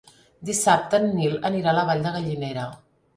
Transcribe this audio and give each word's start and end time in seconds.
Dissabte 0.49 0.99
en 1.01 1.05
Nil 1.17 1.35
anirà 1.49 1.71
a 1.73 1.75
la 1.81 1.83
Vall 1.91 2.01
de 2.07 2.15
Gallinera. 2.17 2.65